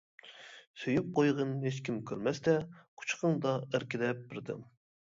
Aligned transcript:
سۆيۈپ 0.83 1.11
قويغىن 1.19 1.53
ھېچكىم 1.67 2.01
كۆرمەستە، 2.13 2.59
قۇچىقىڭدا 2.81 3.57
ئەركىلەپ 3.71 4.27
بىردەم. 4.35 4.71